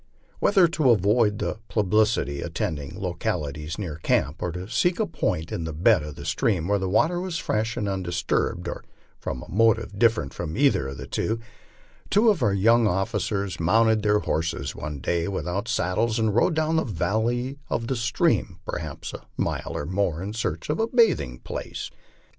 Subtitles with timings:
[0.39, 5.63] Whether to avoid the publicity attending localities near camp, or to seek a point in
[5.63, 8.83] the bed of the stream where the water was fresh and undisturbed, or
[9.19, 11.37] from a motive different from either of these,
[12.09, 16.77] two of our young officers mounted their horses one day without saddles and rode down
[16.77, 21.37] the valley of the stream perhaps a mile or more in search of a bathing
[21.37, 21.91] place.